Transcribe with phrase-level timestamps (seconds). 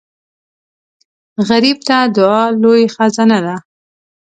[1.49, 3.55] غریب ته دعا لوی خزانه ده